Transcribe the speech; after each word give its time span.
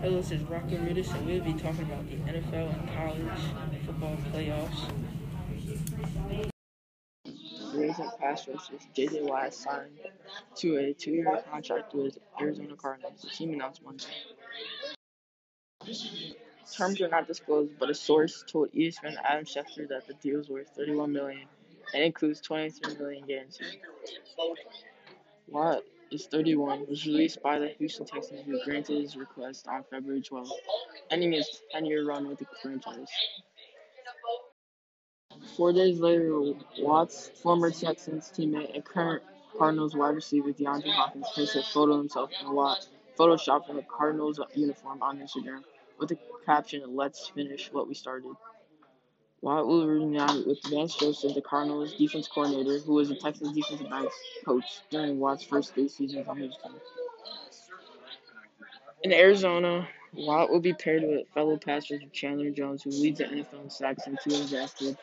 Hello, 0.00 0.16
this 0.16 0.30
is 0.30 0.40
Rocco 0.44 0.76
Rudis, 0.76 1.14
and 1.14 1.26
we'll 1.26 1.44
be 1.44 1.52
talking 1.52 1.82
about 1.82 2.08
the 2.08 2.16
NFL 2.16 2.72
and 2.72 2.88
college 2.96 3.84
football 3.84 4.16
playoffs. 4.32 4.90
Recent 7.74 8.18
pass 8.18 8.48
rushers, 8.48 8.80
J.J. 8.94 9.20
Watt 9.20 9.52
signed 9.52 9.98
to 10.56 10.78
a 10.78 10.94
two-year 10.94 11.44
contract 11.50 11.94
with 11.94 12.16
Arizona 12.40 12.76
Cardinals. 12.76 13.20
The 13.20 13.28
team 13.28 13.52
announced 13.52 13.82
Monday. 13.84 14.06
Terms 16.74 17.02
are 17.02 17.08
not 17.08 17.26
disclosed, 17.26 17.72
but 17.78 17.90
a 17.90 17.94
source 17.94 18.42
told 18.50 18.72
ESPN 18.72 19.16
Adam 19.22 19.44
Schefter 19.44 19.86
that 19.90 20.06
the 20.06 20.14
deal 20.14 20.40
is 20.40 20.48
worth 20.48 20.74
$31 20.78 21.10
million 21.10 21.46
and 21.92 22.02
includes 22.02 22.40
23 22.40 22.96
million 22.96 23.26
guaranteed. 23.26 23.80
Watt 25.46 25.82
is 26.10 26.26
31, 26.26 26.86
was 26.88 27.06
released 27.06 27.42
by 27.42 27.58
the 27.58 27.68
Houston 27.78 28.06
Texans 28.06 28.42
who 28.44 28.62
granted 28.64 29.00
his 29.00 29.16
request 29.16 29.68
on 29.68 29.84
February 29.90 30.22
12, 30.22 30.48
ending 31.10 31.32
his 31.32 31.60
10-year 31.74 32.06
run 32.06 32.28
with 32.28 32.38
the 32.38 32.46
franchise. 32.62 33.08
Four 35.56 35.72
days 35.72 36.00
later, 36.00 36.40
Watt's 36.78 37.30
former 37.42 37.70
Texans 37.70 38.32
teammate 38.34 38.74
and 38.74 38.84
current 38.84 39.22
Cardinals 39.56 39.94
wide 39.96 40.14
receiver 40.14 40.52
DeAndre 40.52 40.92
Hopkins 40.92 41.26
posted 41.34 41.62
a 41.62 41.66
photo 41.66 41.92
of 41.94 41.98
himself 41.98 42.30
in 42.40 42.46
a 42.46 42.52
Watt 42.52 42.86
photoshopped 43.18 43.68
in 43.68 43.78
a 43.78 43.82
Cardinals 43.82 44.40
uniform 44.54 45.02
on 45.02 45.18
Instagram 45.18 45.62
with 45.98 46.08
the 46.08 46.18
caption, 46.46 46.82
Let's 46.96 47.28
finish 47.28 47.70
what 47.72 47.86
we 47.86 47.94
started. 47.94 48.32
Watt 49.42 49.66
will 49.66 49.86
reunite 49.86 50.46
with 50.46 50.62
Vance 50.64 50.94
Joseph, 50.96 51.34
the 51.34 51.40
Cardinals 51.40 51.94
defense 51.94 52.28
coordinator, 52.28 52.78
who 52.78 52.92
was 52.94 53.08
the 53.08 53.14
Texans 53.14 53.54
defensive 53.54 53.88
backs 53.88 54.14
coach 54.44 54.82
during 54.90 55.18
Watt's 55.18 55.44
first 55.44 55.74
three 55.74 55.88
seasons 55.88 56.28
on 56.28 56.36
Houston. 56.36 56.72
In 59.02 59.14
Arizona, 59.14 59.88
Watt 60.12 60.50
will 60.50 60.60
be 60.60 60.74
paired 60.74 61.04
with 61.04 61.26
fellow 61.28 61.56
pass 61.56 61.90
rusher 61.90 62.04
Chandler 62.12 62.50
Jones, 62.50 62.82
who 62.82 62.90
leads 62.90 63.18
the 63.18 63.24
NFL 63.24 63.64
in 63.64 63.70
sacks 63.70 64.06
and 64.06 64.18
two 64.22 64.46
drafted 64.46 64.98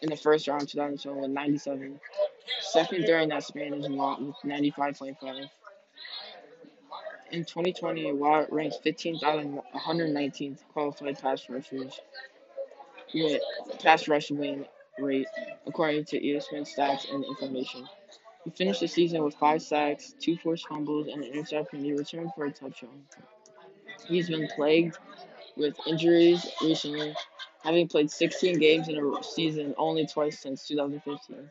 in 0.00 0.08
the 0.08 0.16
first 0.16 0.48
round 0.48 0.66
2007 0.66 1.20
with 1.20 1.30
97. 1.30 2.00
Second 2.60 3.04
during 3.04 3.28
that 3.28 3.42
span 3.44 3.74
is 3.74 3.88
Watt 3.90 4.22
with 4.22 4.36
95.5. 4.44 5.50
In 7.32 7.44
2020, 7.44 8.12
Watt 8.12 8.50
ranks 8.50 8.76
15,119th 8.84 10.60
qualified 10.72 11.20
pass 11.20 11.48
rushers 11.50 12.00
with 13.14 13.40
pass 13.80 14.08
rush 14.08 14.30
win 14.30 14.66
rate, 14.98 15.28
according 15.66 16.04
to 16.06 16.20
ESPN 16.20 16.62
stats 16.62 17.12
and 17.12 17.24
information. 17.24 17.86
He 18.44 18.50
finished 18.50 18.80
the 18.80 18.88
season 18.88 19.22
with 19.24 19.34
five 19.34 19.62
sacks, 19.62 20.14
two 20.20 20.36
forced 20.36 20.68
fumbles, 20.68 21.08
and 21.08 21.22
an 21.24 21.32
interception. 21.32 21.82
He 21.82 21.92
returned 21.92 22.30
for 22.34 22.44
a 22.44 22.50
touchdown. 22.52 23.02
He's 24.06 24.28
been 24.28 24.48
plagued 24.54 24.98
with 25.56 25.76
injuries 25.86 26.46
recently, 26.62 27.14
having 27.62 27.88
played 27.88 28.10
16 28.10 28.58
games 28.58 28.88
in 28.88 28.98
a 28.98 29.22
season 29.22 29.74
only 29.78 30.06
twice 30.06 30.38
since 30.38 30.66
2015. 30.68 31.50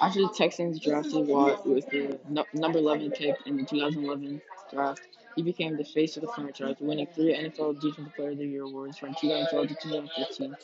After 0.00 0.20
the 0.22 0.28
Texans 0.28 0.80
drafted 0.80 1.26
Watt 1.26 1.66
with 1.66 1.86
the 1.90 2.18
no- 2.28 2.46
number 2.54 2.78
11 2.78 3.10
pick 3.10 3.36
in 3.46 3.56
the 3.56 3.64
2011 3.64 4.40
draft, 4.72 5.02
he 5.36 5.42
became 5.42 5.76
the 5.76 5.84
face 5.84 6.16
of 6.16 6.22
the 6.22 6.28
franchise, 6.28 6.76
winning 6.80 7.06
three 7.14 7.34
NFL 7.34 7.80
Defensive 7.80 8.14
Player 8.14 8.30
of 8.30 8.38
the 8.38 8.46
Year 8.46 8.62
awards 8.62 8.98
from 8.98 9.14
2012 9.20 9.68
to 9.68 9.74
2015. 9.74 10.56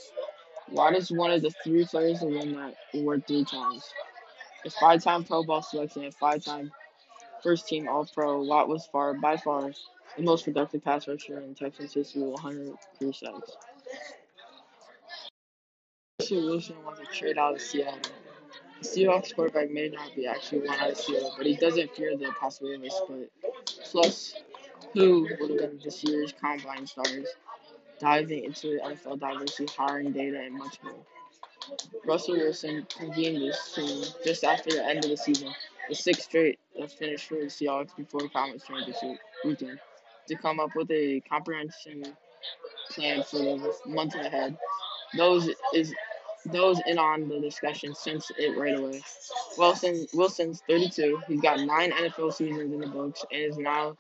Watt 0.70 0.94
is 0.94 1.10
one 1.10 1.30
of 1.32 1.42
the 1.42 1.50
three 1.64 1.84
players 1.84 2.20
to 2.20 2.26
win 2.26 2.54
that 2.54 2.74
award 2.94 3.26
three 3.26 3.44
times. 3.44 3.92
A 4.64 4.70
five-time 4.70 5.24
Pro 5.24 5.42
Bowl 5.42 5.62
selection 5.62 6.04
and 6.04 6.14
five-time 6.14 6.70
first-team 7.42 7.88
All-Pro, 7.88 8.42
Watt 8.42 8.68
was 8.68 8.86
far 8.86 9.14
by 9.14 9.36
far 9.36 9.72
the 10.16 10.22
most 10.22 10.44
productive 10.44 10.84
pass 10.84 11.08
rusher 11.08 11.40
in 11.40 11.54
Texans 11.54 11.94
history 11.94 12.22
with 12.22 12.32
100 12.32 12.74
career 12.98 13.12
sacks. 13.12 13.56
Russell 16.20 16.46
Wilson 16.46 16.76
wants 16.84 17.00
to 17.00 17.06
trade 17.06 17.38
out 17.38 17.54
of 17.54 17.60
Seattle. 17.60 17.98
The 18.82 18.88
Seahawks 18.88 19.34
quarterback 19.34 19.70
may 19.70 19.88
not 19.88 20.14
be 20.14 20.26
actually 20.26 20.66
one 20.66 20.78
out 20.78 20.90
of 20.90 20.96
Seattle, 20.96 21.34
but 21.36 21.46
he 21.46 21.56
doesn't 21.56 21.94
fear 21.94 22.16
the 22.16 22.32
possibility 22.38 22.86
of 22.86 22.92
a 22.92 22.94
split. 22.94 23.32
Plus, 23.84 24.34
who 24.92 25.26
have 25.26 25.38
been 25.38 25.80
this 25.82 26.02
year's 26.04 26.32
combine 26.40 26.86
stars, 26.86 27.28
diving 27.98 28.44
into 28.44 28.68
the 28.68 28.80
NFL 28.82 29.20
diversity, 29.20 29.72
hiring 29.76 30.12
data, 30.12 30.40
and 30.40 30.54
much 30.56 30.78
more. 30.82 30.94
Russell 32.04 32.36
Wilson 32.36 32.86
convened 32.88 33.42
this 33.42 33.74
team 33.74 34.04
just 34.24 34.44
after 34.44 34.70
the 34.70 34.84
end 34.84 35.04
of 35.04 35.10
the 35.10 35.16
season, 35.16 35.52
the 35.88 35.94
sixth 35.94 36.22
straight 36.22 36.58
finish 36.98 37.26
for 37.26 37.34
the 37.34 37.46
Seahawks 37.46 37.94
before 37.96 38.22
the 38.22 38.28
Conference 38.28 38.64
Championship 38.66 39.18
weekend, 39.44 39.78
to 40.26 40.34
come 40.36 40.60
up 40.60 40.70
with 40.74 40.90
a 40.90 41.20
comprehensive 41.28 42.12
plan 42.90 43.22
for 43.22 43.38
the 43.38 43.74
months 43.86 44.14
ahead. 44.14 44.56
Those 45.16 45.50
is 45.74 45.94
those 46.46 46.80
in 46.86 46.98
on 46.98 47.28
the 47.28 47.38
discussion 47.38 47.94
since 47.94 48.30
it 48.38 48.56
right 48.56 48.78
away. 48.78 49.02
Wilson 49.58 50.06
Wilson's 50.14 50.62
32. 50.68 51.20
He's 51.28 51.40
got 51.40 51.60
nine 51.60 51.92
NFL 51.92 52.32
seasons 52.32 52.72
in 52.72 52.80
the 52.80 52.86
books 52.86 53.24
and 53.30 53.42
is 53.42 53.58
now 53.58 53.96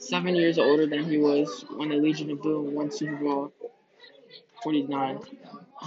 seven 0.00 0.34
years 0.34 0.58
older 0.58 0.86
than 0.86 1.04
he 1.04 1.18
was 1.18 1.64
when 1.76 1.90
the 1.90 1.96
Legion 1.96 2.30
of 2.30 2.42
Boom 2.42 2.74
won 2.74 2.90
Super 2.90 3.16
Bowl 3.16 3.52
49. 4.62 5.20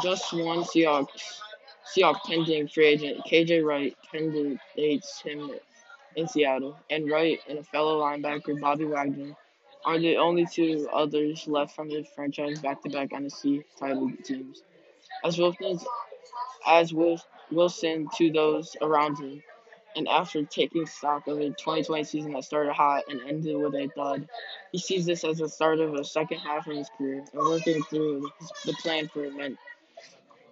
Just 0.01 0.31
one 0.33 0.63
Seahawks 0.63 1.39
Seahawks 1.85 2.23
pending 2.25 2.67
free 2.67 2.85
agent 2.85 3.21
KJ 3.29 3.63
Wright 3.65 3.95
candidates 4.09 5.21
him 5.21 5.51
in 6.15 6.27
Seattle, 6.27 6.77
and 6.89 7.09
Wright 7.09 7.39
and 7.49 7.59
a 7.59 7.63
fellow 7.63 8.01
linebacker 8.01 8.59
Bobby 8.59 8.85
Wagner 8.85 9.35
are 9.85 9.99
the 9.99 10.15
only 10.17 10.45
two 10.45 10.87
others 10.93 11.45
left 11.47 11.75
from 11.75 11.89
the 11.89 12.05
franchise 12.15 12.59
back-to-back 12.59 13.09
NFC 13.09 13.63
title 13.77 14.11
teams. 14.23 14.63
As 15.25 15.37
Wilson, 15.37 15.79
as 16.65 16.93
Wilson 17.51 18.07
to 18.15 18.31
those 18.31 18.77
around 18.81 19.17
him, 19.17 19.43
and 19.95 20.07
after 20.07 20.43
taking 20.43 20.85
stock 20.85 21.27
of 21.27 21.37
the 21.37 21.49
2020 21.49 22.03
season 22.03 22.33
that 22.33 22.43
started 22.43 22.73
hot 22.73 23.03
and 23.09 23.21
ended 23.27 23.57
with 23.57 23.73
a 23.75 23.89
thud, 23.95 24.27
he 24.71 24.77
sees 24.77 25.05
this 25.05 25.23
as 25.23 25.37
the 25.37 25.49
start 25.49 25.79
of 25.79 25.93
a 25.93 26.03
second 26.03 26.39
half 26.39 26.67
of 26.67 26.75
his 26.75 26.89
career 26.97 27.23
and 27.33 27.41
working 27.41 27.81
through 27.83 28.29
the 28.65 28.73
plan 28.73 29.07
for 29.07 29.25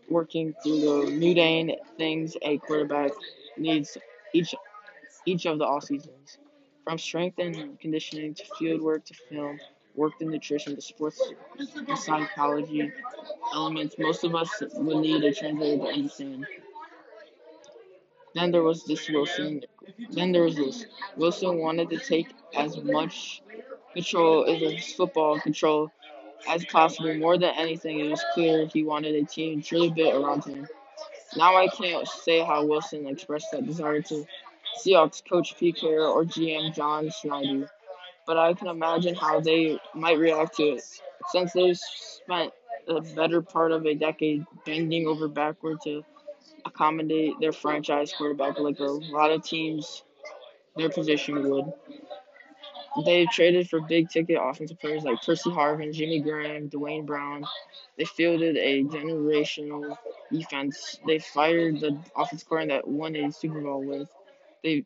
working 0.10 0.54
through 0.64 0.80
the 0.82 1.12
mundane 1.12 1.76
things 1.98 2.36
a 2.42 2.58
quarterback 2.60 3.12
needs 3.58 3.98
each 4.34 4.54
each 5.26 5.46
of 5.46 5.58
the 5.60 5.66
off 5.66 5.84
seasons. 5.84 6.38
From 6.84 6.98
strength 6.98 7.38
and 7.40 7.80
conditioning 7.80 8.34
to 8.34 8.44
field 8.58 8.82
work 8.82 9.06
to 9.06 9.14
film, 9.14 9.60
work 9.96 10.18
to 10.20 10.26
nutrition 10.26 10.76
to 10.76 10.82
sports 10.82 11.22
and 11.76 11.98
psychology 11.98 12.92
elements 13.54 13.96
most 14.00 14.24
of 14.24 14.36
us 14.36 14.50
would 14.74 14.98
need 14.98 15.24
a 15.24 15.34
translator 15.34 15.78
to 15.84 15.90
understand. 15.92 16.46
Then 18.34 18.52
there 18.52 18.64
was 18.64 18.84
this 18.86 19.10
Wilson. 19.10 19.62
Then 20.12 20.32
there 20.32 20.44
was 20.44 20.56
this. 20.56 20.86
Wilson 21.18 21.60
wanted 21.60 21.90
to 21.90 21.98
take 21.98 22.28
as 22.56 22.78
much 22.78 23.42
control 23.94 24.46
of 24.46 24.60
his 24.60 24.94
football 24.94 25.40
control 25.40 25.92
as 26.48 26.66
possible. 26.66 27.14
More 27.16 27.38
than 27.38 27.54
anything, 27.56 28.00
it 28.00 28.10
was 28.10 28.24
clear 28.34 28.66
he 28.68 28.84
wanted 28.84 29.16
a 29.16 29.26
team 29.26 29.62
truly 29.62 29.90
built 29.90 30.16
around 30.16 30.46
him. 30.46 30.68
Now 31.36 31.56
I 31.56 31.68
can't 31.68 32.08
say 32.08 32.40
how 32.44 32.66
Wilson 32.66 33.08
expressed 33.08 33.48
that 33.52 33.66
desire 33.66 34.02
to 34.04 34.26
Seahawks 34.80 35.22
coach 35.28 35.58
Pete 35.58 35.78
Carroll 35.78 36.12
or 36.12 36.26
GM 36.26 36.74
John 36.74 37.10
Schneider, 37.10 37.70
but 38.26 38.38
I 38.38 38.54
can 38.54 38.68
imagine 38.68 39.16
how 39.16 39.40
they 39.40 39.80
might 39.94 40.18
react 40.18 40.56
to 40.58 40.64
it, 40.64 40.84
since 41.32 41.54
they've 41.54 41.78
spent 41.78 42.54
the 42.88 43.02
better 43.16 43.42
part 43.42 43.72
of 43.72 43.86
a 43.86 43.94
decade 43.94 44.46
bending 44.66 45.08
over 45.08 45.28
backward 45.28 45.80
to 45.84 46.04
accommodate 46.66 47.34
their 47.40 47.52
franchise 47.52 48.14
quarterback 48.18 48.60
like 48.60 48.80
a 48.80 48.84
lot 48.84 49.32
of 49.32 49.44
teams 49.44 50.04
their 50.76 50.90
position 50.90 51.50
would. 51.50 51.74
They 53.06 53.26
traded 53.32 53.70
for 53.70 53.80
big 53.80 54.10
ticket 54.10 54.38
offensive 54.42 54.80
players 54.80 55.04
like 55.04 55.22
Percy 55.22 55.50
Harvin, 55.50 55.94
Jimmy 55.94 56.20
Graham, 56.20 56.68
Duane 56.68 57.06
Brown. 57.06 57.46
They 57.98 58.06
fielded 58.06 58.58
a 58.58 58.84
generational 58.84 59.98
defense. 60.32 61.00
They 61.08 61.20
fired 61.20 61.80
the 61.80 61.98
offensive 62.16 62.48
coordinator 62.50 62.82
that 62.82 62.88
won 62.88 63.16
a 63.16 63.32
Super 63.32 63.62
Bowl 63.62 63.84
with. 63.84 64.10
They 64.64 64.86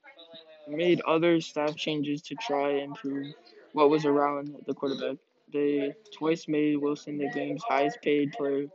made 0.67 1.01
other 1.01 1.41
staff 1.41 1.75
changes 1.75 2.21
to 2.23 2.35
try 2.35 2.71
and 2.71 2.91
improve 2.91 3.33
what 3.73 3.89
was 3.89 4.05
around 4.05 4.55
the 4.67 4.73
quarterback. 4.73 5.17
They 5.51 5.95
twice 6.13 6.47
made 6.47 6.77
Wilson 6.77 7.17
the 7.17 7.29
game's 7.29 7.63
highest 7.63 8.01
paid 8.01 8.33
player, 8.33 8.67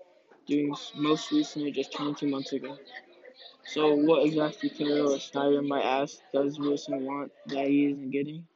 doing 0.50 0.75
most 0.97 1.32
recently 1.32 1.73
just 1.73 1.93
22 1.93 2.29
months 2.29 2.52
ago. 2.52 2.76
So, 3.67 3.94
what 3.94 4.26
exactly 4.26 4.70
Carroll 4.70 5.14
or 5.14 5.19
Schneider 5.20 5.62
might 5.62 5.85
ask 5.85 6.19
does 6.32 6.58
Wilson 6.58 7.05
want 7.06 7.32
that 7.47 7.69
he 7.69 7.87
isn't 7.87 8.11
getting? 8.11 8.47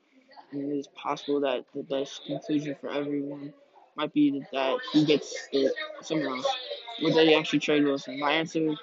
And 0.52 0.73
it 0.73 0.76
is 0.76 0.88
possible 0.88 1.41
that 1.41 1.64
the 1.75 1.85
best 1.85 2.25
conclusion 2.26 2.76
for 2.81 2.91
everyone 2.91 3.55
might 3.96 4.12
be 4.12 4.43
that 4.52 4.79
he 4.93 5.05
gets 5.05 5.49
it 5.52 5.73
somewhere 6.02 6.31
else. 6.31 6.46
Would 7.02 7.14
they 7.14 7.35
actually 7.35 7.61
trade 7.61 7.85
Wilson? 7.85 8.19
My 8.20 8.32
answer 8.32 8.75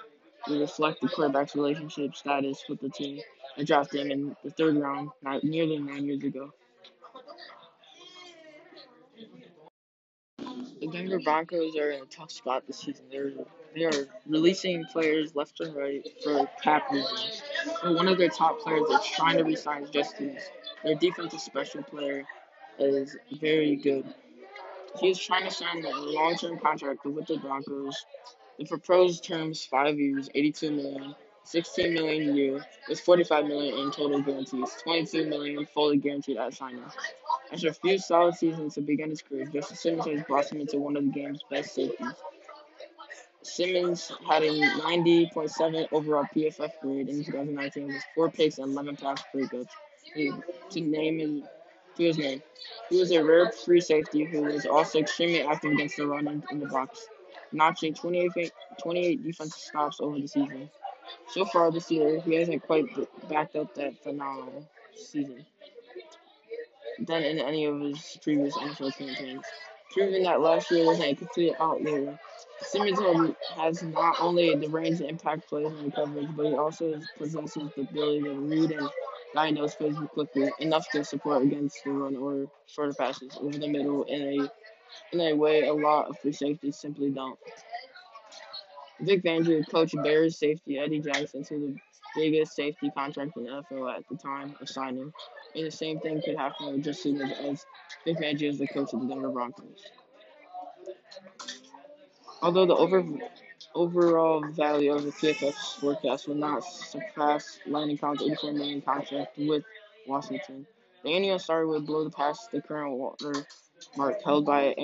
would 0.48 0.60
reflect 0.60 1.00
the 1.02 1.08
quarterback's 1.08 1.54
relationship 1.54 2.16
status 2.16 2.64
with 2.68 2.80
the 2.80 2.90
team 2.90 3.20
and 3.56 3.66
draft 3.66 3.94
him 3.94 4.10
in 4.10 4.36
the 4.44 4.50
third 4.50 4.76
round, 4.76 5.10
not 5.22 5.44
nearly 5.44 5.78
nine 5.78 6.06
years 6.06 6.24
ago. 6.24 6.52
Denver 10.92 11.20
Broncos 11.20 11.76
are 11.76 11.90
in 11.90 12.02
a 12.02 12.06
tough 12.06 12.30
spot 12.30 12.64
this 12.66 12.80
season. 12.80 13.06
They're 13.10 13.32
they 13.74 13.84
are 13.84 14.06
releasing 14.26 14.84
players 14.84 15.34
left 15.34 15.60
and 15.60 15.74
right 15.74 16.06
for 16.22 16.46
cap 16.62 16.90
reasons. 16.92 17.42
And 17.82 17.94
one 17.96 18.08
of 18.08 18.18
their 18.18 18.28
top 18.28 18.60
players 18.60 18.82
they're 18.88 18.98
trying 19.14 19.38
to 19.38 19.44
resign 19.44 19.90
Justice. 19.90 20.50
Their 20.84 20.96
defensive 20.96 21.40
special 21.40 21.82
player 21.82 22.24
is 22.78 23.16
very 23.40 23.76
good. 23.76 24.04
He 25.00 25.08
is 25.08 25.18
trying 25.18 25.44
to 25.44 25.50
sign 25.50 25.84
a 25.84 25.90
long-term 25.90 26.58
contract 26.58 27.04
with 27.04 27.26
the 27.26 27.38
Broncos. 27.38 28.04
The 28.58 28.66
proposed 28.66 29.24
terms 29.24 29.64
five 29.64 29.98
years, 29.98 30.28
82 30.34 30.70
million, 30.70 31.14
16 31.44 31.94
million 31.94 32.30
a 32.30 32.34
year, 32.34 32.66
with 32.88 33.00
45 33.00 33.46
million 33.46 33.78
in 33.78 33.90
total 33.90 34.20
guarantees, 34.20 34.76
22 34.82 35.26
million 35.28 35.66
fully 35.72 35.96
guaranteed 35.96 36.36
at 36.36 36.52
signing. 36.54 36.84
After 37.52 37.68
a 37.68 37.74
few 37.74 37.98
solid 37.98 38.34
seasons 38.34 38.74
to 38.74 38.80
begin 38.80 39.10
his 39.10 39.20
career, 39.20 39.44
Justin 39.44 39.76
Simmons 39.76 40.06
has 40.06 40.24
blossomed 40.26 40.62
into 40.62 40.78
one 40.78 40.96
of 40.96 41.04
the 41.04 41.10
game's 41.10 41.42
best 41.50 41.74
safeties. 41.74 42.14
Simmons 43.42 44.10
had 44.26 44.42
a 44.42 44.48
90.7 44.48 45.88
overall 45.92 46.24
PFF 46.34 46.70
grade 46.80 47.10
in 47.10 47.22
2019 47.22 47.88
with 47.88 48.02
four 48.14 48.30
picks 48.30 48.56
and 48.56 48.72
11 48.72 48.96
pass 48.96 49.22
breakups. 49.34 49.68
To 50.14 50.80
name 50.80 51.18
his, 51.18 51.42
to 51.96 52.04
his 52.04 52.16
name, 52.16 52.42
he 52.88 52.98
was 52.98 53.12
a 53.12 53.22
rare 53.22 53.52
free 53.52 53.82
safety 53.82 54.24
who 54.24 54.44
was 54.44 54.64
also 54.64 55.00
extremely 55.00 55.42
active 55.42 55.72
against 55.72 55.98
the 55.98 56.06
run 56.06 56.28
in, 56.28 56.42
in 56.50 56.58
the 56.58 56.66
box, 56.66 57.06
notching 57.52 57.92
28, 57.92 58.50
28 58.82 59.24
defensive 59.24 59.60
stops 59.60 60.00
over 60.00 60.18
the 60.18 60.26
season. 60.26 60.70
So 61.28 61.44
far 61.44 61.70
this 61.70 61.90
year, 61.90 62.18
he 62.20 62.34
hasn't 62.34 62.62
quite 62.62 62.86
backed 63.28 63.56
up 63.56 63.74
that 63.74 64.02
phenomenal 64.02 64.66
season 64.94 65.44
than 67.06 67.22
in 67.22 67.38
any 67.38 67.64
of 67.66 67.80
his 67.80 68.18
previous 68.22 68.56
NFL 68.56 68.96
campaigns, 68.96 69.44
proving 69.92 70.22
that 70.24 70.40
last 70.40 70.70
year 70.70 70.84
wasn't 70.84 71.12
a 71.12 71.14
complete 71.14 71.54
outlier. 71.60 72.18
Simmons 72.62 73.34
has 73.56 73.82
not 73.82 74.16
only 74.20 74.54
the 74.54 74.68
range 74.68 74.98
to 74.98 75.08
impact 75.08 75.48
plays 75.48 75.66
and 75.66 75.94
coverage, 75.94 76.28
but 76.36 76.46
he 76.46 76.54
also 76.54 77.00
possesses 77.18 77.70
the 77.76 77.82
ability 77.82 78.22
to 78.22 78.34
read 78.34 78.70
and 78.70 78.88
diagnose 79.34 79.74
plays 79.74 79.96
quickly, 80.12 80.50
enough 80.60 80.88
to 80.90 81.04
support 81.04 81.42
against 81.42 81.82
the 81.84 81.90
run 81.90 82.16
or 82.16 82.46
shorter 82.66 82.94
passes 82.94 83.36
over 83.40 83.58
the 83.58 83.68
middle 83.68 84.04
in 84.04 84.22
a 84.22 84.48
in 85.12 85.20
a 85.20 85.34
way 85.34 85.62
a 85.62 85.72
lot 85.72 86.08
of 86.08 86.18
free 86.18 86.32
safeties 86.32 86.76
simply 86.76 87.10
don't. 87.10 87.38
Vic 89.00 89.22
Fangio 89.22 89.68
coached 89.68 89.96
Bears 90.04 90.38
safety 90.38 90.78
Eddie 90.78 91.00
Jackson 91.00 91.42
to 91.44 91.58
the 91.58 91.91
biggest 92.16 92.54
safety 92.54 92.90
contract 92.90 93.36
in 93.36 93.44
the 93.44 93.50
NFL 93.50 93.96
at 93.96 94.08
the 94.08 94.16
time 94.16 94.54
of 94.60 94.68
signing, 94.68 95.12
and 95.54 95.66
the 95.66 95.70
same 95.70 96.00
thing 96.00 96.20
could 96.24 96.36
happen 96.36 96.72
with 96.72 96.84
just 96.84 97.02
Simmons 97.02 97.32
as 97.40 97.66
Vic 98.04 98.16
Fangio 98.18 98.50
is 98.50 98.58
the 98.58 98.66
coach 98.66 98.92
of 98.92 99.00
the 99.00 99.06
Denver 99.06 99.30
Broncos. 99.30 99.84
Although 102.42 102.66
the 102.66 102.74
over, 102.74 103.04
overall 103.74 104.44
value 104.50 104.92
of 104.92 105.04
the 105.04 105.12
PFF 105.12 105.54
forecast 105.80 106.26
will 106.26 106.34
not 106.34 106.64
surpass 106.64 107.58
Landon 107.66 107.96
Collins' 107.98 108.22
84 108.22 108.52
million 108.52 108.82
contract 108.82 109.38
with 109.38 109.64
Washington, 110.06 110.66
the 111.04 111.14
annual 111.14 111.38
salary 111.38 111.66
would 111.66 111.86
blow 111.86 112.08
past 112.10 112.50
the 112.50 112.60
current 112.60 112.94
water 112.94 113.46
mark 113.96 114.22
held 114.24 114.46
by 114.46 114.74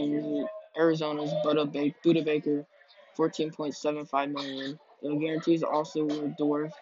Arizona's 0.76 1.32
Budda 1.44 1.70
Baker, 2.25 2.64
14.75 3.16 4.32
million. 4.32 4.78
The 5.02 5.14
guarantees 5.14 5.62
also 5.62 6.04
would 6.04 6.36
dwarf 6.36 6.72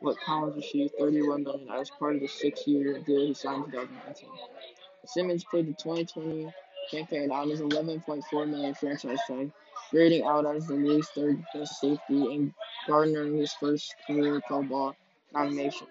what 0.00 0.16
Collins 0.20 0.56
received, 0.56 0.94
31 0.98 1.44
million, 1.44 1.68
as 1.70 1.90
part 1.98 2.16
of 2.16 2.20
the 2.20 2.28
six-year 2.28 3.00
deal 3.00 3.26
he 3.26 3.34
signed 3.34 3.64
in 3.64 3.70
2019. 3.70 4.28
Simmons 5.06 5.44
played 5.44 5.66
the 5.66 5.72
2020 5.74 6.52
campaign 6.90 7.30
on 7.30 7.50
his 7.50 7.60
11.4 7.60 8.48
million 8.48 8.74
franchise 8.74 9.18
tag, 9.26 9.50
grading 9.90 10.24
out 10.24 10.46
as 10.46 10.66
the 10.66 10.74
league's 10.74 11.08
third 11.10 11.42
best 11.54 11.80
safety 11.80 12.34
and 12.34 12.52
garnering 12.86 13.36
his 13.36 13.52
first 13.54 13.94
career 14.06 14.40
Pro 14.46 14.62
Bowl 14.62 14.94
nomination. 15.32 15.86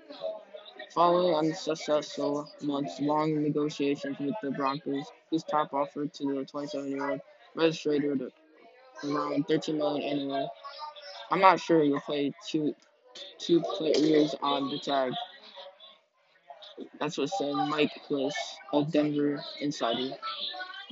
Following 0.94 1.36
unsuccessful 1.36 2.50
months-long 2.62 3.42
negotiations 3.42 4.18
with 4.20 4.36
the 4.42 4.52
Broncos, 4.52 5.06
his 5.32 5.44
top 5.44 5.74
offer 5.74 6.06
to 6.06 6.24
the 6.24 6.46
27-year-old 6.46 7.20
registered 7.56 8.32
around 9.04 9.48
13 9.48 9.78
million 9.78 10.04
annually. 10.04 10.48
I'm 11.32 11.42
not 11.42 11.60
sure 11.60 11.84
he'll 11.84 12.00
play 12.00 12.32
two 12.48 12.76
two 13.40 13.64
years 13.80 14.36
on 14.42 14.70
the 14.70 14.80
tag. 14.80 15.14
That's 17.00 17.18
what 17.18 17.30
said 17.30 17.54
Mike 17.54 17.92
Klis, 18.08 18.34
a 18.74 18.84
Denver 18.84 19.42
insider. 19.62 20.16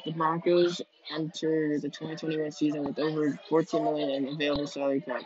The 0.06 0.12
Broncos 0.12 0.82
enter 1.14 1.80
the 1.80 1.90
2021 1.90 2.52
season 2.52 2.84
with 2.84 3.00
over 3.00 3.38
14 3.50 3.84
million 3.84 4.10
in 4.10 4.34
available 4.34 4.68
salary 4.68 5.02
cap 5.02 5.24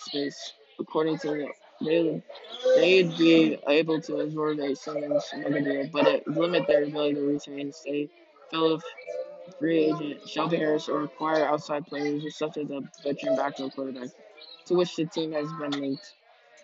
space. 0.00 0.54
According 0.78 1.18
to 1.18 1.28
the, 1.28 1.52
they, 1.84 2.22
they'd 2.76 3.18
be 3.18 3.58
able 3.68 4.00
to 4.02 4.20
absorb 4.20 4.58
a 4.60 4.74
Simmons 4.74 5.24
mega 5.36 5.62
deal, 5.62 5.88
but 5.92 6.06
it 6.06 6.28
limit 6.28 6.66
their 6.66 6.84
ability 6.84 7.14
to 7.14 7.20
retain, 7.22 7.72
say, 7.72 8.08
fellow 8.50 8.80
free 9.58 9.84
agent 9.84 10.28
Shelby 10.28 10.56
Harris 10.56 10.88
or 10.88 11.04
acquire 11.04 11.44
outside 11.44 11.86
players 11.86 12.36
such 12.36 12.56
as 12.56 12.70
a 12.70 12.82
veteran 13.02 13.36
backup 13.36 13.74
quarterback, 13.74 14.10
to 14.66 14.74
which 14.74 14.96
the 14.96 15.06
team 15.06 15.32
has 15.32 15.48
been 15.60 15.70
linked. 15.80 16.14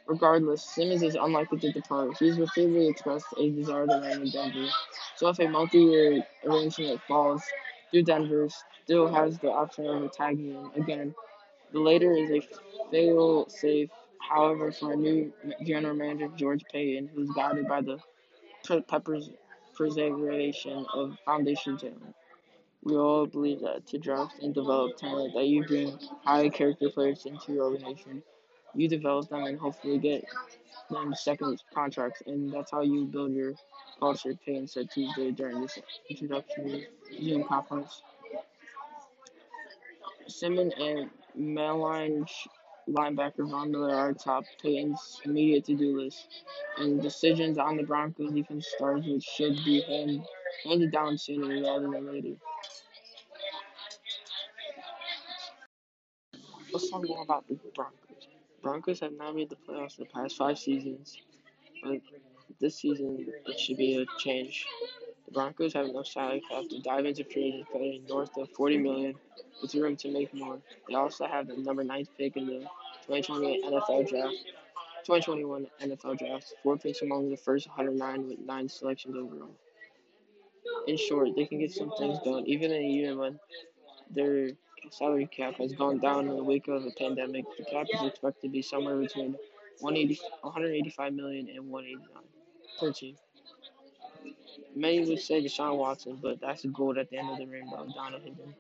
Regardless, 0.07 0.65
Simmons 0.65 1.03
is 1.03 1.15
unlikely 1.15 1.59
to 1.61 1.73
depart. 1.73 2.17
He's 2.19 2.39
repeatedly 2.39 2.89
expressed 2.89 3.27
a 3.39 3.51
desire 3.51 3.87
to 3.87 3.95
remain 3.95 4.23
in 4.23 4.31
Denver. 4.31 4.69
So 5.17 5.29
if 5.29 5.39
a 5.39 5.49
multi-year 5.49 6.23
arrangement 6.45 7.01
falls 7.07 7.43
through 7.91 8.03
Denver, 8.03 8.49
still 8.85 9.13
has 9.13 9.39
the 9.39 9.49
option 9.49 9.87
of 9.87 10.13
tagging 10.13 10.55
him 10.55 10.71
again. 10.77 11.15
The 11.73 11.81
later 11.81 12.13
is 12.13 12.31
a 12.31 12.43
fail-safe, 12.91 13.91
however, 14.19 14.73
for 14.73 14.93
a 14.93 14.97
new 14.97 15.33
general 15.65 15.95
manager, 15.95 16.29
George 16.37 16.65
Paton, 16.73 17.09
who's 17.15 17.31
guided 17.31 17.69
by 17.69 17.81
the 17.83 17.99
Peppers 18.89 19.31
preservation 19.75 20.85
of 20.95 21.17
foundation 21.25 21.79
talent. 21.79 22.15
We 22.85 22.97
all 22.97 23.27
believe 23.27 23.61
that 23.61 23.87
to 23.89 23.99
draft 23.99 24.35
and 24.43 24.53
develop 24.53 24.97
talent 24.97 25.35
that 25.35 25.47
you 25.47 25.65
bring 25.65 25.99
high 26.25 26.49
character 26.49 26.91
players 26.91 27.25
into 27.27 27.53
your 27.53 27.65
organization 27.65 28.23
you 28.75 28.89
develop 28.89 29.29
them 29.29 29.45
and 29.45 29.59
hopefully 29.59 29.99
get 29.99 30.25
them 30.91 31.15
second 31.15 31.63
contracts, 31.75 32.23
and 32.27 32.53
that's 32.53 32.71
how 32.71 32.83
you 32.83 33.05
build 33.05 33.33
your 33.33 33.55
culture. 33.99 34.35
Paton 34.45 34.67
said 34.67 34.91
Tuesday 34.91 35.31
during 35.31 35.61
this 35.61 35.79
introductory 36.09 36.87
Zoom 37.23 37.45
conference. 37.45 38.03
Simmons 40.27 40.73
and 40.79 41.11
Mainline 41.39 42.29
linebacker 42.89 43.49
Von 43.49 43.71
Miller 43.71 43.95
are 43.95 44.13
top 44.13 44.45
Paton's 44.61 45.21
immediate 45.25 45.65
to-do 45.65 46.01
list, 46.01 46.27
and 46.79 47.01
decisions 47.01 47.59
on 47.59 47.77
the 47.77 47.83
Broncos 47.83 48.33
defense 48.33 48.67
stars 48.77 49.07
which 49.07 49.23
should 49.23 49.57
be 49.65 49.83
hand, 49.83 50.27
handed 50.65 50.93
down 50.93 51.19
sooner 51.19 51.63
rather 51.63 51.89
than 51.91 52.07
later. 52.07 52.37
Let's 56.73 56.91
talk 56.91 57.07
more 57.07 57.23
about 57.23 57.47
the 57.49 57.59
Broncos. 57.75 58.29
Broncos 58.63 59.01
have 59.01 59.13
not 59.13 59.35
made 59.37 59.51
the 59.51 59.57
playoffs 59.57 59.99
in 59.99 60.05
the 60.05 60.11
past 60.11 60.37
five 60.37 60.59
seasons, 60.59 61.19
but 61.83 62.01
this 62.61 62.77
season 62.77 63.27
it 63.47 63.61
should 63.61 63.77
be 63.77 63.97
a 63.97 64.07
change. 64.19 64.67
The 65.27 65.33
Broncos 65.33 65.75
have 65.75 65.87
enough 65.87 66.07
salary 66.07 66.43
cap 66.51 66.65
to 66.71 66.81
dive 66.81 67.05
into 67.05 67.25
free 67.25 67.49
agent 67.49 67.67
paying 67.73 68.05
north 68.09 68.37
of 68.39 68.49
40 68.51 68.79
million 68.79 69.15
with 69.61 69.75
room 69.75 69.97
to 69.97 70.11
make 70.11 70.33
more. 70.33 70.59
They 70.89 70.95
also 70.95 71.27
have 71.27 71.49
the 71.49 71.57
number 71.57 71.85
9th 71.85 72.09
pick 72.17 72.37
in 72.37 72.47
the 72.47 72.61
2020 73.07 73.63
NFL 73.65 74.09
draft. 74.09 74.35
2021 75.05 75.67
NFL 75.83 76.19
draft, 76.19 76.55
four 76.63 76.77
picks 76.77 77.03
among 77.03 77.29
the 77.29 77.37
first 77.37 77.67
109 77.67 78.29
with 78.29 78.39
nine 78.39 78.69
selections 78.69 79.17
overall. 79.17 79.51
In 80.87 80.97
short, 80.97 81.31
they 81.37 81.47
can 81.47 81.59
get 81.59 81.73
some 81.73 81.93
things 81.99 82.19
done, 82.25 82.45
even 82.47 82.71
in 82.73 82.83
a 82.83 82.87
year 82.87 83.17
when 83.17 83.39
their 84.11 84.51
salary 84.91 85.27
cap 85.27 85.55
has 85.57 85.73
gone 85.73 85.99
down 85.99 86.29
in 86.29 86.37
the 86.37 86.45
wake 86.45 86.69
of 86.69 86.83
the 86.83 86.93
pandemic. 86.93 87.45
The 87.57 87.65
cap 87.65 87.87
is 87.93 88.03
expected 88.03 88.43
to 88.43 88.49
be 88.49 88.63
somewhere 88.63 88.97
between 88.97 89.37
180, 89.81 90.21
185 90.43 91.15
million 91.15 91.49
and 91.49 91.69
189 91.71 92.23
per 92.79 92.93
team. 92.93 93.17
Many 94.75 95.07
would 95.07 95.21
say 95.21 95.43
Deshaun 95.43 95.77
Watson, 95.79 96.19
but 96.21 96.41
that's 96.41 96.65
a 96.65 96.69
gold 96.69 96.99
at 96.99 97.11
the 97.11 97.19
end 97.19 97.31
of 97.31 97.39
the 97.39 97.47
rainbow 97.47 97.87
a 97.97 98.19
hidden 98.21 98.55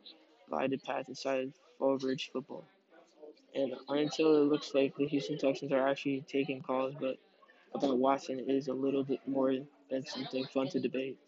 glided 0.48 0.82
path 0.82 1.08
inside 1.08 1.52
Fallbridge 1.80 2.30
football. 2.32 2.64
And 3.54 3.74
until 3.88 4.36
it 4.42 4.46
looks 4.46 4.74
like 4.74 4.94
the 4.96 5.06
Houston 5.06 5.38
Texans 5.38 5.72
are 5.72 5.86
actually 5.88 6.24
taking 6.28 6.62
calls, 6.62 6.94
but 7.00 7.16
about 7.74 7.98
Watson 7.98 8.38
is 8.40 8.68
a 8.68 8.74
little 8.74 9.04
bit 9.04 9.20
more 9.26 9.54
than 9.90 10.06
something 10.06 10.44
fun 10.46 10.68
to 10.68 10.80
debate. 10.80 11.18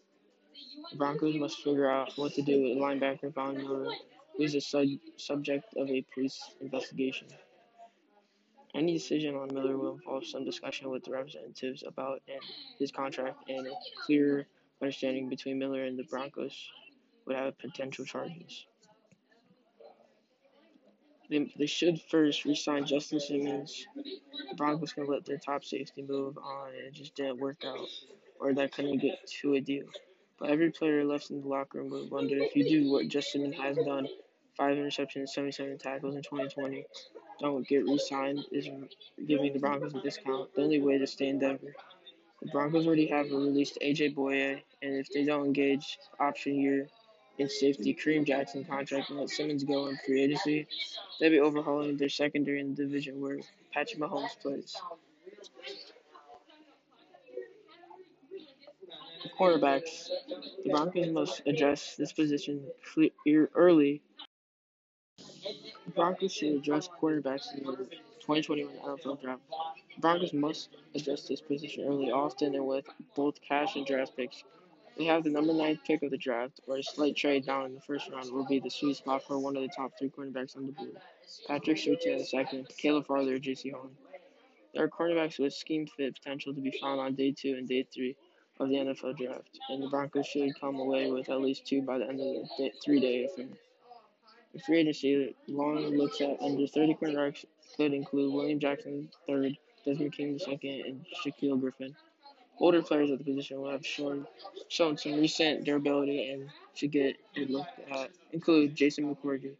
The 0.91 0.97
Broncos 0.97 1.35
must 1.37 1.63
figure 1.63 1.91
out 1.91 2.13
what 2.17 2.35
to 2.35 2.43
do 2.43 2.63
with 2.63 2.79
linebacker 2.79 3.33
Von 3.33 3.57
Miller 3.57 3.91
is 4.39 4.55
a 4.55 4.61
sub- 4.61 4.87
subject 5.17 5.75
of 5.77 5.89
a 5.91 6.05
police 6.15 6.41
investigation. 6.61 7.29
Any 8.75 8.95
decision 8.95 9.37
on 9.37 9.55
Miller 9.55 9.77
will 9.77 9.95
involve 9.95 10.27
some 10.27 10.45
discussion 10.45 10.91
with 10.91 11.05
the 11.05 11.13
representatives 11.13 11.85
about 11.87 12.23
his 12.79 12.91
contract 12.91 13.49
and 13.49 13.67
a 13.67 13.73
clear 14.05 14.47
understanding 14.83 15.29
between 15.29 15.59
Miller 15.59 15.85
and 15.85 15.99
the 15.99 16.05
Broncos 16.05 16.69
would 17.27 17.37
have 17.37 17.59
potential 17.59 18.05
charges. 18.05 18.67
they, 21.31 21.53
they 21.59 21.67
should 21.67 22.01
first 22.11 22.45
resign 22.45 22.87
Justin 22.87 23.21
Simmons. 23.21 23.87
The 23.95 24.57
Broncos 24.57 24.93
can 24.93 25.07
let 25.07 25.25
their 25.25 25.39
top 25.39 25.65
safety 25.65 26.03
move 26.03 26.37
on, 26.39 26.69
and 26.69 26.87
it 26.87 26.95
just 26.95 27.15
didn't 27.15 27.39
work 27.39 27.65
out, 27.65 27.89
or 28.39 28.55
that 28.55 28.73
couldn't 28.73 28.99
get 28.99 29.19
to 29.41 29.55
a 29.55 29.61
deal. 29.61 29.87
But 30.39 30.51
every 30.51 30.71
player 30.71 31.05
left 31.05 31.31
in 31.31 31.41
the 31.41 31.49
locker 31.49 31.79
room 31.79 31.91
would 31.91 32.11
wonder 32.11 32.37
if 32.39 32.57
you 32.57 32.69
do 32.69 32.91
what 32.91 33.09
Justin 33.09 33.53
has 33.53 33.77
done 33.77 34.09
five 34.57 34.77
interceptions, 34.77 35.29
77 35.29 35.79
tackles 35.79 36.17
in 36.17 36.23
2020, 36.23 36.85
don't 37.41 37.67
get 37.67 37.85
re 37.85 37.99
signed 37.99 38.45
is 38.53 38.69
giving 39.27 39.53
the 39.53 39.59
Broncos 39.59 39.95
a 39.95 40.01
discount. 40.01 40.55
The 40.55 40.63
only 40.63 40.81
way 40.81 40.99
to 40.99 41.07
stay 41.07 41.29
in 41.29 41.39
Denver. 41.39 41.75
The 42.43 42.51
Broncos 42.51 42.87
already 42.87 43.07
have 43.07 43.31
released 43.31 43.79
AJ 43.83 44.15
Bouye, 44.15 44.63
and 44.83 44.95
if 44.95 45.09
they 45.13 45.25
don't 45.25 45.47
engage 45.47 45.99
option 46.21 46.61
year 46.61 46.89
in 47.39 47.49
safety 47.49 47.95
Kareem 47.95 48.27
Jackson 48.27 48.65
contract 48.65 49.11
and 49.11 49.19
let 49.19 49.31
Simmons 49.31 49.65
go 49.65 49.87
in 49.89 49.99
free 50.05 50.23
agency, 50.23 50.67
they'll 51.19 51.31
be 51.31 51.41
overhauling 51.41 51.97
their 51.97 52.09
secondary 52.09 52.61
in 52.61 52.75
the 52.75 52.85
division 52.85 53.21
where 53.21 53.39
Patrick 53.73 54.01
Mahomes 54.01 54.39
plays. 54.41 54.77
Quarterbacks. 59.39 60.09
The 60.65 60.71
Broncos 60.71 61.11
must 61.11 61.43
address 61.47 61.97
this 61.97 62.13
position 62.13 62.67
early. 63.55 64.03
The 65.17 65.91
Broncos 65.95 66.33
should 66.33 66.55
address 66.55 66.89
quarterbacks 67.01 67.55
in 67.57 67.65
the 67.65 67.77
2021 68.21 68.75
NFL 68.77 69.21
Draft. 69.21 69.43
The 69.95 70.01
Broncos 70.01 70.33
must 70.33 70.71
address 70.95 71.27
this 71.29 71.41
position 71.41 71.85
early, 71.87 72.11
often, 72.11 72.55
and 72.55 72.67
with 72.67 72.87
both 73.15 73.41
cash 73.41 73.77
and 73.77 73.87
draft 73.87 74.17
picks. 74.17 74.43
They 74.97 75.07
have 75.07 75.25
the 75.25 75.31
number 75.31 75.53
nine 75.53 75.81
pick 75.85 76.03
of 76.03 76.11
the 76.11 76.19
draft, 76.19 76.61
or 76.67 76.77
a 76.77 76.83
slight 76.83 77.17
trade 77.17 77.47
down 77.47 77.67
in 77.67 77.75
the 77.75 77.81
first 77.81 78.11
round 78.11 78.31
will 78.31 78.47
be 78.47 78.61
the 78.61 78.71
sweet 78.71 78.97
spot 78.97 79.25
for 79.27 79.39
one 79.39 79.57
of 79.57 79.63
the 79.63 79.69
top 79.69 79.93
three 79.99 80.11
cornerbacks 80.11 80.57
on 80.57 80.67
the 80.67 80.73
board. 80.73 80.97
Patrick 81.49 81.79
Surtain 81.79 82.19
the 82.19 82.25
second, 82.25 82.69
Caleb 82.79 83.07
Farley, 83.07 83.33
or 83.33 83.39
Jaycee 83.39 83.73
Horn. 83.73 83.91
There 84.73 84.85
are 84.85 84.89
cornerbacks 84.89 85.39
with 85.39 85.53
scheme 85.53 85.87
fit 85.87 86.15
potential 86.15 86.55
to 86.55 86.61
be 86.61 86.77
found 86.81 87.01
on 87.01 87.15
day 87.15 87.33
two 87.33 87.55
and 87.55 87.69
day 87.69 87.87
three 87.93 88.17
of 88.61 88.69
the 88.69 88.77
NFL 88.77 89.17
draft, 89.17 89.59
and 89.69 89.83
the 89.83 89.89
Broncos 89.89 90.27
should 90.27 90.59
come 90.61 90.79
away 90.79 91.11
with 91.11 91.29
at 91.29 91.41
least 91.41 91.67
two 91.67 91.83
by 91.83 91.99
the 91.99 92.07
end 92.07 92.21
of 92.21 92.49
the 92.59 92.71
three-day 92.85 93.25
affair. 93.25 93.47
In 94.55 94.61
free 94.61 94.79
agency, 94.79 95.35
Long 95.49 95.79
looks 95.97 96.21
at 96.21 96.41
under 96.41 96.67
30 96.67 96.95
quarterbacks 96.95 97.45
could 97.77 97.93
include 97.93 98.33
William 98.33 98.61
Jackson 98.61 99.09
III, 99.29 99.59
Desmond 99.85 100.13
King 100.13 100.39
II, 100.49 100.81
and 100.87 101.05
Shaquill 101.25 101.61
Griffin. 101.61 101.97
Older 102.61 102.83
players 102.83 103.11
at 103.11 103.19
the 103.19 103.25
position 103.25 103.61
will 103.61 103.71
have 103.71 103.85
shown 103.85 104.29
shown 104.69 104.97
some 104.97 105.15
recent 105.15 105.65
durability 105.65 106.31
and 106.31 106.49
should 106.75 106.93
get 106.93 107.17
a 107.37 107.47
look 107.47 107.67
at 107.91 108.11
include 108.33 108.77
Jason 108.77 109.13
McCourty, 109.13 109.57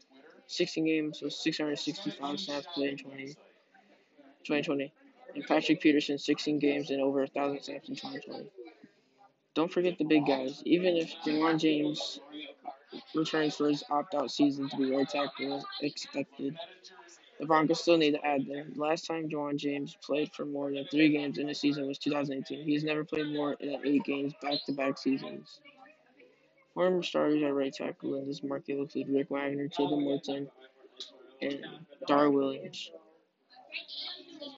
16 0.47 0.85
games 0.85 1.21
with 1.21 1.33
665 1.33 2.39
snaps 2.39 2.67
played 2.73 2.91
in 2.91 2.99
20, 2.99 3.27
2020, 4.45 4.93
and 5.35 5.45
Patrick 5.45 5.81
Peterson, 5.81 6.19
16 6.19 6.61
games 6.61 6.91
and 6.91 7.01
over 7.01 7.19
1,000 7.19 7.61
snaps 7.61 7.89
in 7.89 7.97
2020. 7.97 8.49
Don't 9.55 9.73
forget 9.73 9.99
the 9.99 10.05
big 10.05 10.27
guys. 10.27 10.63
Even 10.65 10.97
if 10.97 11.15
Ja'Wuan 11.25 11.59
James 11.59 12.21
returns 13.15 13.57
for 13.57 13.69
his 13.69 13.85
opt-out 13.91 14.31
season 14.31 14.69
to 14.69 14.77
be 14.77 14.95
right 14.95 15.09
tackle 15.09 15.65
expected, 15.83 16.57
the 17.39 17.47
Broncos 17.47 17.81
still 17.81 17.97
need 17.97 18.13
to 18.13 18.25
add 18.27 18.47
there. 18.47 18.67
The 18.73 18.81
last 18.81 19.07
time 19.07 19.29
Ja'Wuan 19.29 19.57
James 19.57 19.97
played 20.05 20.33
for 20.33 20.45
more 20.45 20.73
than 20.73 20.87
three 20.91 21.11
games 21.11 21.39
in 21.39 21.49
a 21.51 21.55
season 21.55 21.87
was 21.87 21.99
2018. 21.99 22.65
He 22.65 22.75
has 22.75 22.85
never 22.85 23.05
played 23.05 23.33
more 23.33 23.57
than 23.61 23.81
eight 23.85 24.05
games 24.05 24.35
back-to-back 24.43 24.99
seasons. 24.99 25.61
Former 26.75 27.03
starters 27.03 27.43
at 27.43 27.55
right 27.55 27.73
tackle 27.73 28.17
in 28.17 28.27
this 28.27 28.43
market 28.43 28.79
include 28.79 29.09
Rick 29.09 29.31
Wagner, 29.31 29.69
Taylor 29.69 29.97
Moton, 29.97 30.49
and 31.41 31.61
Dar 32.07 32.31
Williams. 32.31 32.91